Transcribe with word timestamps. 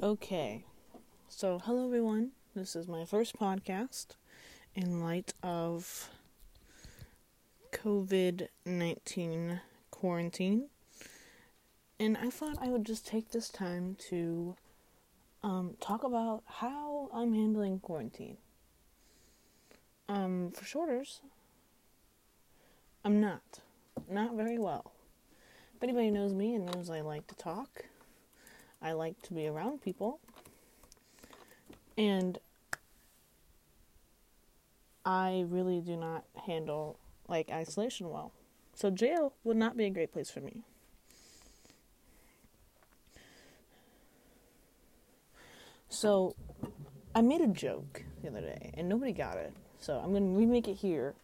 Okay, 0.00 0.64
so 1.28 1.58
hello 1.58 1.86
everyone. 1.86 2.30
This 2.54 2.76
is 2.76 2.86
my 2.86 3.04
first 3.04 3.36
podcast 3.36 4.10
in 4.76 5.00
light 5.00 5.34
of 5.42 6.08
COVID 7.72 8.46
19 8.64 9.60
quarantine. 9.90 10.66
And 11.98 12.16
I 12.16 12.30
thought 12.30 12.58
I 12.62 12.68
would 12.68 12.86
just 12.86 13.08
take 13.08 13.32
this 13.32 13.48
time 13.48 13.96
to 14.08 14.54
um, 15.42 15.74
talk 15.80 16.04
about 16.04 16.44
how 16.46 17.10
I'm 17.12 17.34
handling 17.34 17.80
quarantine. 17.80 18.36
Um, 20.08 20.52
for 20.52 20.64
shorters, 20.64 21.22
I'm 23.04 23.20
not. 23.20 23.62
Not 24.08 24.36
very 24.36 24.60
well. 24.60 24.92
If 25.74 25.82
anybody 25.82 26.12
knows 26.12 26.34
me 26.34 26.54
and 26.54 26.66
knows 26.66 26.88
I 26.88 27.00
like 27.00 27.26
to 27.26 27.34
talk, 27.34 27.86
I 28.80 28.92
like 28.92 29.20
to 29.22 29.34
be 29.34 29.46
around 29.46 29.82
people. 29.82 30.20
And 31.96 32.38
I 35.04 35.44
really 35.48 35.80
do 35.80 35.96
not 35.96 36.24
handle 36.46 36.98
like 37.28 37.50
isolation 37.50 38.10
well. 38.10 38.32
So 38.74 38.90
jail 38.90 39.32
would 39.42 39.56
not 39.56 39.76
be 39.76 39.84
a 39.84 39.90
great 39.90 40.12
place 40.12 40.30
for 40.30 40.40
me. 40.40 40.62
So 45.88 46.36
I 47.14 47.22
made 47.22 47.40
a 47.40 47.48
joke 47.48 48.04
the 48.22 48.28
other 48.28 48.40
day 48.40 48.72
and 48.74 48.88
nobody 48.88 49.12
got 49.12 49.38
it. 49.38 49.52
So 49.80 49.98
I'm 49.98 50.10
going 50.10 50.32
to 50.32 50.38
remake 50.38 50.68
it 50.68 50.74
here 50.74 51.14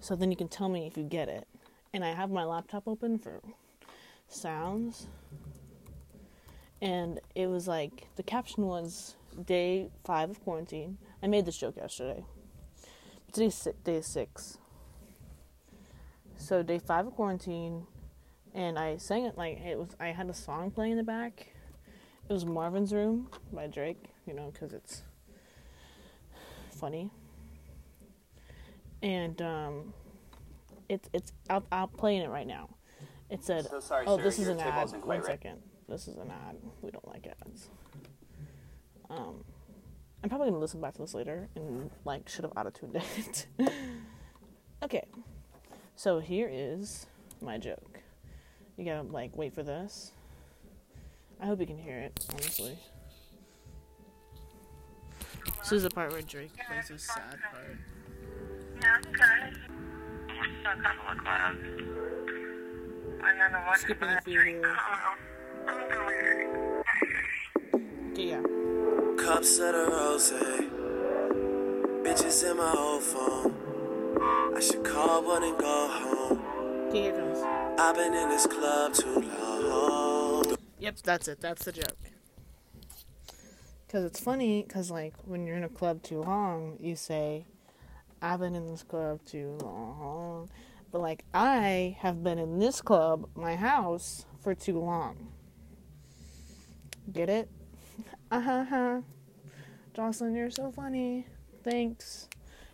so 0.00 0.14
then 0.14 0.30
you 0.30 0.36
can 0.36 0.48
tell 0.48 0.68
me 0.68 0.86
if 0.86 0.96
you 0.96 1.02
get 1.02 1.28
it. 1.28 1.48
And 1.92 2.04
I 2.04 2.12
have 2.12 2.30
my 2.30 2.44
laptop 2.44 2.86
open 2.86 3.18
for 3.18 3.40
sounds 4.28 5.06
and 6.80 7.20
it 7.34 7.46
was 7.46 7.66
like 7.66 8.08
the 8.16 8.22
caption 8.22 8.66
was 8.66 9.16
day 9.44 9.88
five 10.04 10.30
of 10.30 10.42
quarantine. 10.42 10.98
I 11.22 11.26
made 11.26 11.46
this 11.46 11.56
joke 11.56 11.76
yesterday. 11.76 12.24
Today's 13.32 13.68
day 13.84 14.00
six. 14.00 14.58
So 16.36 16.62
day 16.62 16.78
five 16.78 17.06
of 17.06 17.14
quarantine, 17.14 17.86
and 18.54 18.78
I 18.78 18.98
sang 18.98 19.24
it 19.24 19.36
like 19.38 19.58
it 19.58 19.78
was. 19.78 19.88
I 19.98 20.08
had 20.08 20.28
a 20.28 20.34
song 20.34 20.70
playing 20.70 20.92
in 20.92 20.98
the 20.98 21.04
back. 21.04 21.48
It 22.28 22.32
was 22.32 22.44
Marvin's 22.44 22.92
Room 22.92 23.28
by 23.52 23.66
Drake. 23.66 24.04
You 24.26 24.34
know, 24.34 24.50
because 24.52 24.72
it's 24.72 25.02
funny. 26.70 27.10
And 29.02 29.40
um, 29.40 29.94
it's 30.88 31.08
it's. 31.12 31.32
I'll, 31.48 31.64
I'll 31.72 31.88
play 31.88 32.18
it 32.18 32.28
right 32.28 32.46
now. 32.46 32.70
It 33.30 33.44
said, 33.44 33.66
So 33.68 33.80
sorry, 33.80 34.04
"Oh, 34.06 34.16
sir, 34.18 34.22
this 34.22 34.38
is 34.38 34.48
an 34.48 34.60
ad." 34.60 34.90
One 34.90 35.18
right. 35.18 35.24
second. 35.24 35.62
This 35.88 36.08
is 36.08 36.16
an 36.16 36.30
ad. 36.30 36.56
We 36.82 36.90
don't 36.90 37.06
like 37.06 37.26
ads. 37.26 37.70
Um, 39.08 39.44
I'm 40.22 40.28
probably 40.28 40.48
gonna 40.48 40.60
listen 40.60 40.80
back 40.80 40.94
to 40.94 41.02
this 41.02 41.14
later 41.14 41.48
and 41.54 41.90
like 42.04 42.28
should 42.28 42.44
have 42.44 42.52
auto-tuned 42.56 42.96
it. 42.96 43.46
okay, 44.82 45.04
so 45.94 46.18
here 46.18 46.50
is 46.50 47.06
my 47.40 47.58
joke. 47.58 48.00
You 48.76 48.84
gotta 48.84 49.02
like 49.02 49.36
wait 49.36 49.54
for 49.54 49.62
this. 49.62 50.10
I 51.40 51.46
hope 51.46 51.60
you 51.60 51.66
can 51.66 51.78
hear 51.78 51.98
it. 51.98 52.26
Honestly, 52.32 52.76
this 55.60 55.70
is 55.70 55.84
the 55.84 55.90
part 55.90 56.10
where 56.10 56.22
Drake 56.22 56.50
plays 56.66 56.88
his 56.88 57.02
sad 57.04 57.38
part. 57.52 57.76
Yeah, 58.82 58.98
okay. 58.98 59.52
Just 60.26 60.66
a 60.66 60.82
couple 60.82 61.12
of 61.12 61.18
clubs. 61.18 61.58
And 63.24 63.40
then 63.40 63.52
the 63.52 63.58
one 63.58 63.78
Skipping 63.78 64.08
a 64.08 64.20
few 64.22 64.40
here. 64.40 64.76
Okay, 68.12 68.28
yeah. 68.28 68.42
Cups 69.18 69.58
of 69.58 69.72
the 69.72 69.88
rose, 69.90 70.32
bitches 72.02 72.50
in 72.50 72.56
my 72.56 72.72
old 72.76 73.02
phone. 73.02 73.52
I 74.56 74.60
should 74.60 74.84
call 74.84 75.24
one 75.24 75.42
and 75.42 75.58
go 75.58 75.88
home. 75.88 76.40
Okay, 76.88 77.02
here 77.02 77.14
it 77.14 77.16
goes. 77.16 77.42
I've 77.78 77.96
been 77.96 78.14
in 78.14 78.28
this 78.28 78.46
club 78.46 78.94
too 78.94 79.20
long. 79.20 80.56
Yep, 80.78 80.96
that's 81.02 81.28
it. 81.28 81.40
That's 81.40 81.64
the 81.64 81.72
joke. 81.72 81.96
Because 83.86 84.04
it's 84.04 84.20
funny, 84.20 84.62
because, 84.62 84.90
like, 84.90 85.14
when 85.24 85.46
you're 85.46 85.56
in 85.56 85.64
a 85.64 85.68
club 85.68 86.02
too 86.02 86.22
long, 86.22 86.76
you 86.80 86.96
say, 86.96 87.46
I've 88.22 88.40
been 88.40 88.54
in 88.54 88.66
this 88.66 88.82
club 88.82 89.20
too 89.26 89.58
long. 89.62 90.48
But, 90.90 91.00
like, 91.00 91.24
I 91.34 91.96
have 92.00 92.22
been 92.22 92.38
in 92.38 92.58
this 92.58 92.80
club, 92.80 93.28
my 93.34 93.56
house, 93.56 94.26
for 94.40 94.54
too 94.54 94.78
long. 94.78 95.32
Get 97.12 97.28
it? 97.28 97.48
Uh 98.30 98.64
huh. 98.64 99.00
Jocelyn, 99.94 100.34
you're 100.34 100.50
so 100.50 100.70
funny. 100.70 101.26
Thanks. 101.62 102.28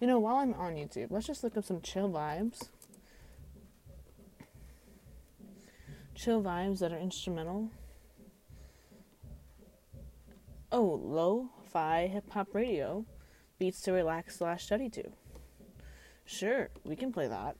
You 0.00 0.06
know, 0.06 0.18
while 0.20 0.36
I'm 0.36 0.54
on 0.54 0.74
YouTube, 0.74 1.08
let's 1.10 1.26
just 1.26 1.42
look 1.42 1.56
up 1.56 1.64
some 1.64 1.80
chill 1.80 2.08
vibes. 2.08 2.68
Chill 6.14 6.42
vibes 6.42 6.78
that 6.80 6.92
are 6.92 6.98
instrumental. 6.98 7.70
Oh, 10.70 11.00
lo-fi 11.02 12.06
hip-hop 12.06 12.54
radio. 12.54 13.04
Beats 13.58 13.80
to 13.82 13.92
relax 13.92 14.38
slash 14.38 14.64
study 14.66 14.88
to. 14.90 15.04
Sure, 16.24 16.68
we 16.84 16.94
can 16.94 17.12
play 17.12 17.26
that. 17.26 17.56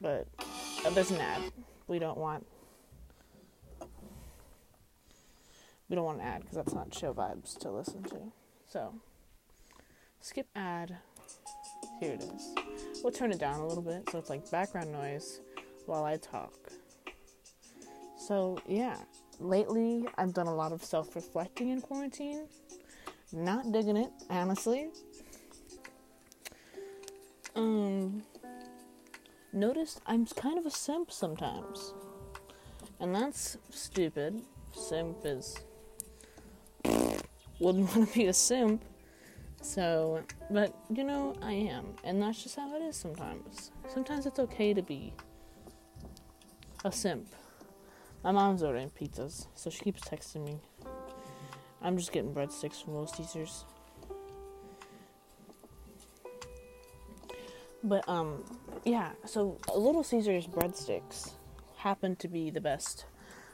But 0.00 0.28
uh, 0.86 0.90
there's 0.90 1.10
an 1.10 1.20
ad. 1.20 1.42
We 1.88 1.98
don't 1.98 2.16
want. 2.16 2.46
We 5.88 5.96
don't 5.96 6.04
want 6.04 6.18
to 6.18 6.24
add 6.24 6.40
because 6.40 6.56
that's 6.56 6.74
not 6.74 6.94
show 6.94 7.14
vibes 7.14 7.58
to 7.60 7.70
listen 7.70 8.02
to. 8.04 8.32
So, 8.66 8.94
skip 10.20 10.46
ad. 10.54 10.98
Here 12.00 12.12
it 12.12 12.22
is. 12.22 12.54
We'll 13.02 13.12
turn 13.12 13.32
it 13.32 13.38
down 13.38 13.60
a 13.60 13.66
little 13.66 13.82
bit 13.82 14.08
so 14.10 14.18
it's 14.18 14.30
like 14.30 14.50
background 14.50 14.92
noise 14.92 15.40
while 15.86 16.04
I 16.04 16.16
talk. 16.16 16.52
So, 18.18 18.58
yeah, 18.66 18.96
lately 19.40 20.06
I've 20.18 20.34
done 20.34 20.46
a 20.46 20.54
lot 20.54 20.72
of 20.72 20.84
self 20.84 21.16
reflecting 21.16 21.70
in 21.70 21.80
quarantine. 21.80 22.46
Not 23.32 23.72
digging 23.72 23.96
it, 23.96 24.10
honestly. 24.30 24.88
Um, 27.54 28.22
noticed 29.52 30.00
I'm 30.06 30.26
kind 30.26 30.58
of 30.58 30.66
a 30.66 30.70
simp 30.70 31.10
sometimes. 31.10 31.94
And 33.00 33.14
that's 33.14 33.58
stupid. 33.70 34.42
Simp 34.72 35.18
is. 35.24 35.56
Wouldn't 37.60 37.88
want 37.96 38.08
to 38.08 38.14
be 38.14 38.26
a 38.26 38.32
simp. 38.32 38.84
So, 39.60 40.22
but 40.50 40.74
you 40.90 41.04
know, 41.04 41.34
I 41.42 41.52
am. 41.52 41.86
And 42.04 42.22
that's 42.22 42.42
just 42.42 42.56
how 42.56 42.74
it 42.76 42.82
is 42.82 42.96
sometimes. 42.96 43.72
Sometimes 43.88 44.26
it's 44.26 44.38
okay 44.38 44.72
to 44.72 44.82
be 44.82 45.12
a 46.84 46.92
simp. 46.92 47.26
My 48.24 48.32
mom's 48.32 48.62
ordering 48.62 48.90
pizzas, 48.90 49.46
so 49.54 49.70
she 49.70 49.80
keeps 49.80 50.02
texting 50.02 50.44
me. 50.44 50.60
I'm 51.80 51.96
just 51.96 52.12
getting 52.12 52.34
breadsticks 52.34 52.82
from 52.82 52.94
Little 52.94 53.06
Caesars. 53.06 53.64
But 57.84 58.08
um, 58.08 58.44
yeah. 58.84 59.12
So 59.24 59.58
Little 59.74 60.02
Caesars 60.02 60.46
breadsticks 60.46 61.32
happen 61.76 62.16
to 62.16 62.28
be 62.28 62.50
the 62.50 62.60
best 62.60 63.06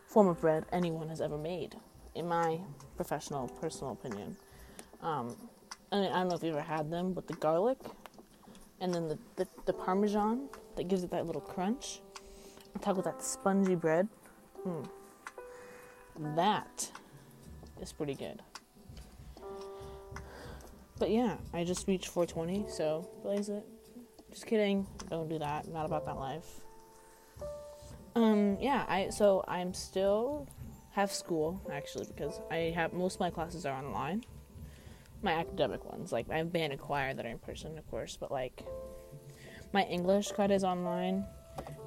form 0.07 0.29
of 0.29 0.41
bread 0.41 0.65
anyone 0.73 1.09
has 1.09 1.21
ever 1.21 1.37
made, 1.37 1.77
in 2.15 2.27
my 2.27 2.61
professional, 2.97 3.49
personal 3.49 3.93
opinion. 3.93 4.37
Um, 5.03 5.37
I 5.93 6.01
mean, 6.01 6.13
I 6.13 6.21
don't 6.21 6.29
know 6.29 6.37
if 6.37 6.43
you've 6.43 6.55
ever 6.55 6.63
had 6.63 6.91
them, 6.91 7.13
but 7.13 7.27
the 7.27 7.35
garlic 7.35 7.79
and 8.81 8.93
then 8.93 9.09
the, 9.09 9.19
the, 9.37 9.47
the 9.67 9.73
parmesan 9.73 10.49
that 10.77 10.89
gives 10.89 11.05
it 11.05 11.11
that 11.11 11.27
little 11.27 11.41
crunch. 11.41 12.01
On 12.75 12.81
top 12.81 12.99
of 12.99 13.05
that 13.05 13.23
spongy 13.23 13.77
bread. 13.77 14.09
Mm. 14.67 14.89
That 16.35 16.91
is 17.81 17.93
pretty 17.93 18.15
good. 18.15 18.43
But 20.99 21.11
yeah, 21.11 21.37
I 21.53 21.65
just 21.65 21.87
reached 21.87 22.09
420, 22.09 22.67
so 22.69 23.09
blaze 23.23 23.49
it. 23.49 23.65
Just 24.31 24.47
kidding. 24.47 24.87
Don't 25.11 25.29
do 25.29 25.39
that. 25.39 25.69
Not 25.69 25.87
about 25.87 26.05
that 26.07 26.17
life. 26.17 26.47
Um, 28.17 28.57
yeah, 28.61 28.85
I 28.89 29.11
so 29.11 29.45
I'm 29.49 29.75
still 29.75 30.49
have 30.95 31.11
school 31.11 31.61
actually 31.73 32.07
because 32.07 32.41
I 32.51 32.73
have 32.75 32.93
most 32.93 33.15
of 33.15 33.21
my 33.21 33.31
classes 33.31 33.67
are 33.67 33.77
online. 33.77 34.25
My 35.23 35.33
academic 35.33 35.85
ones, 35.85 36.13
like 36.13 36.31
I 36.31 36.43
band 36.43 36.73
and 36.73 36.81
choir 36.81 37.15
that 37.15 37.25
are 37.25 37.29
in 37.29 37.39
person, 37.39 37.77
of 37.79 37.91
course, 37.91 38.17
but 38.19 38.31
like 38.31 38.65
my 39.73 39.83
English 39.85 40.33
credit 40.33 40.55
is 40.55 40.65
online, 40.65 41.25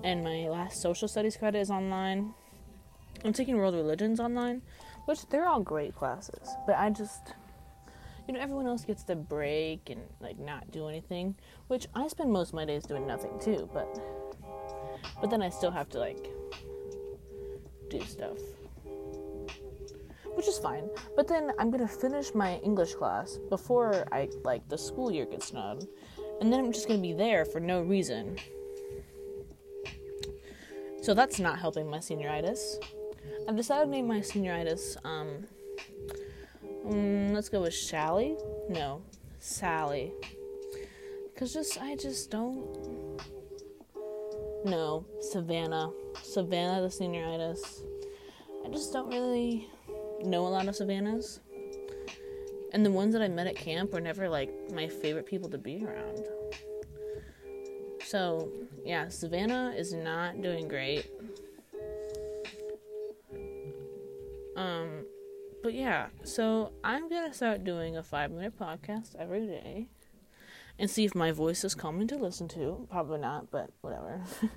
and 0.04 0.24
my 0.24 0.50
last 0.50 0.82
social 0.82 1.08
studies 1.08 1.38
credit 1.38 1.60
is 1.60 1.72
online. 1.72 2.34
I'm 3.24 3.34
taking 3.34 3.58
world 3.58 3.76
religions 3.76 4.20
online, 4.20 4.62
which 5.06 5.26
they're 5.30 5.48
all 5.48 5.62
great 5.62 5.96
classes, 5.96 6.50
but 6.66 6.76
I 6.78 6.90
just 6.90 7.34
you 8.28 8.34
know 8.34 8.42
everyone 8.42 8.68
else 8.68 8.84
gets 8.84 9.04
to 9.04 9.16
break 9.16 9.90
and 9.90 10.02
like 10.20 10.40
not 10.40 10.72
do 10.72 10.88
anything, 10.88 11.36
which 11.68 11.88
I 11.96 12.08
spend 12.08 12.32
most 12.32 12.50
of 12.50 12.56
my 12.56 12.66
days 12.66 12.84
doing 12.84 13.08
nothing 13.08 13.40
too, 13.40 13.70
but 13.72 14.02
but 15.22 15.30
then 15.30 15.42
I 15.42 15.50
still 15.50 15.72
have 15.72 15.90
to 15.90 16.00
like 16.00 16.28
do 17.90 18.02
stuff. 18.02 18.38
Is 20.46 20.60
fine. 20.60 20.90
But 21.16 21.28
then 21.28 21.52
I'm 21.58 21.72
gonna 21.72 21.88
finish 21.88 22.36
my 22.36 22.58
English 22.58 22.94
class 22.94 23.40
before 23.50 24.06
I 24.12 24.30
like 24.44 24.68
the 24.70 24.78
school 24.78 25.12
year 25.12 25.26
gets 25.26 25.50
done, 25.50 25.80
and 26.40 26.54
then 26.54 26.60
I'm 26.60 26.72
just 26.72 26.88
gonna 26.88 27.02
be 27.02 27.14
there 27.14 27.46
for 27.46 27.60
no 27.60 27.82
reason. 27.82 28.38
So 31.02 31.16
that's 31.16 31.40
not 31.40 31.58
helping 31.58 31.90
my 31.90 32.00
senioritis. 32.00 32.76
I've 33.48 33.56
decided 33.56 33.86
to 33.86 33.92
name 33.92 34.08
my 34.08 34.20
senioritis. 34.20 34.98
Um, 35.06 35.48
mm, 36.86 37.34
let's 37.34 37.50
go 37.50 37.62
with 37.62 37.74
Sally. 37.74 38.38
No, 38.70 39.02
Sally. 39.40 40.14
Cause 41.38 41.54
just 41.54 41.82
I 41.82 41.96
just 41.96 42.30
don't. 42.30 43.22
No, 44.66 45.06
Savannah. 45.22 45.92
Savannah 46.22 46.82
the 46.82 46.88
senioritis. 46.90 47.84
I 48.66 48.70
just 48.70 48.92
don't 48.92 49.08
really 49.10 49.70
know 50.24 50.46
a 50.46 50.50
lot 50.50 50.68
of 50.68 50.76
Savannahs. 50.76 51.40
And 52.74 52.86
the 52.86 52.92
ones 52.92 53.14
that 53.14 53.22
I 53.22 53.28
met 53.28 53.48
at 53.48 53.56
camp 53.56 53.94
were 53.94 54.02
never 54.02 54.30
like 54.30 54.52
my 54.74 54.88
favorite 54.88 55.26
people 55.26 55.50
to 55.50 55.58
be 55.58 55.86
around. 55.86 56.26
So, 58.04 58.52
yeah, 58.86 59.10
Savannah 59.10 59.74
is 59.76 59.94
not 59.94 60.42
doing 60.42 60.68
great. 60.68 61.10
Um, 64.56 65.06
but 65.62 65.74
yeah, 65.74 66.08
so 66.24 66.72
I'm 66.84 67.10
gonna 67.10 67.34
start 67.34 67.64
doing 67.64 67.98
a 67.98 68.04
five 68.04 68.32
minute 68.32 68.58
podcast 68.58 69.16
every 69.18 69.46
day 69.46 69.88
and 70.80 70.90
see 70.90 71.06
if 71.06 71.16
my 71.16 71.32
voice 71.32 71.64
is 71.64 71.76
calming 71.76 72.08
to 72.08 72.16
listen 72.16 72.48
to. 72.50 72.88
Probably 72.90 73.20
not, 73.20 73.52
but 73.52 73.70
whatever. 73.82 74.22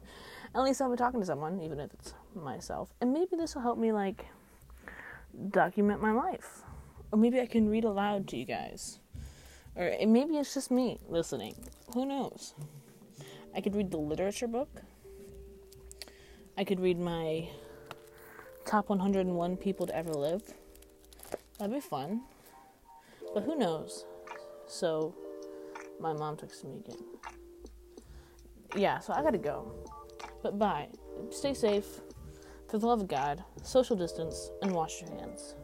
At 0.55 0.63
least 0.63 0.81
I'll 0.81 0.91
be 0.91 0.97
talking 0.97 1.21
to 1.21 1.27
someone, 1.27 1.61
even 1.61 1.81
if 1.81 1.93
it's 1.95 2.15
myself. 2.35 2.93
And 3.01 3.13
maybe 3.13 3.37
this 3.37 3.55
will 3.55 3.63
help 3.63 3.79
me, 3.79 3.93
like, 3.93 4.27
document 5.51 6.03
my 6.03 6.13
life. 6.13 6.63
Or 7.13 7.19
maybe 7.19 7.41
I 7.41 7.47
can 7.47 7.69
read 7.69 7.85
aloud 7.85 8.29
to 8.29 8.37
you 8.37 8.45
guys. 8.45 9.01
Or 9.77 9.85
eh, 9.85 10.07
maybe 10.07 10.37
it's 10.37 10.55
just 10.55 10.71
me 10.71 10.99
listening. 11.09 11.55
Who 11.95 12.07
knows? 12.07 12.55
I 13.55 13.61
could 13.61 13.75
read 13.75 13.91
the 13.91 13.99
literature 13.99 14.47
book. 14.47 14.83
I 16.57 16.65
could 16.65 16.81
read 16.81 16.99
my 16.99 17.49
top 18.65 18.89
101 18.89 19.57
people 19.57 19.87
to 19.87 19.97
ever 19.97 20.13
live. 20.13 20.43
That'd 21.59 21.75
be 21.75 21.81
fun. 21.81 22.23
But 23.35 23.45
who 23.45 23.57
knows? 23.57 24.05
So, 24.67 25.15
my 26.01 26.13
mom 26.13 26.37
texted 26.37 26.65
me 26.65 26.79
again. 26.79 26.99
Yeah, 28.77 28.99
so 28.99 29.13
I 29.13 29.23
gotta 29.23 29.39
go. 29.39 29.73
But 30.43 30.59
bye. 30.59 30.89
Stay 31.31 31.55
safe. 31.55 32.01
For 32.71 32.79
the 32.79 32.87
love 32.87 33.01
of 33.01 33.09
God, 33.09 33.43
social 33.65 33.97
distance, 33.97 34.49
and 34.63 34.71
wash 34.71 35.01
your 35.01 35.11
hands. 35.11 35.57